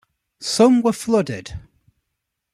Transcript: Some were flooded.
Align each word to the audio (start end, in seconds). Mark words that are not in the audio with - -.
Some 0.41 0.81
were 0.81 0.93
flooded. 0.93 1.59